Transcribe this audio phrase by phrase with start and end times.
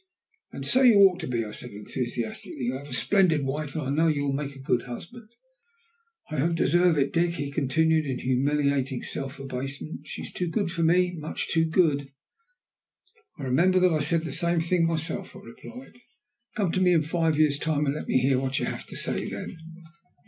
[0.51, 2.63] "And so you ought to be," I said enthusiastically.
[2.65, 5.29] "You'll have a splendid wife, and I know you'll make a good husband."
[6.31, 10.07] "I don't deserve it, Dick," he continued in humiliating self abasement.
[10.07, 12.11] "She is too good for me, much too good."
[13.37, 15.99] "I remember that I said the same thing myself," I replied.
[16.55, 18.95] "Come to me in five years' time and let me hear what you have to
[18.95, 19.55] say then."